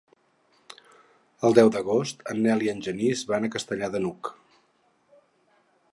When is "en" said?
2.33-2.41, 2.73-2.81